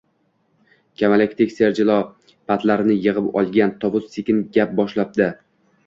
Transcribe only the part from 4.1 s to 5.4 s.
sekin gap boshlabdi: